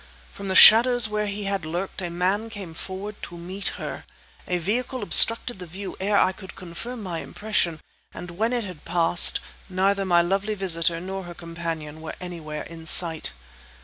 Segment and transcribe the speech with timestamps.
[0.31, 4.03] From the shadows where he had lurked, a man came forward to meet her.
[4.47, 7.79] A vehicle obstructed the view ere I could confirm my impression;
[8.11, 12.87] and when it had passed, neither my lovely visitor nor her companion were anywhere in
[12.87, 13.33] sight.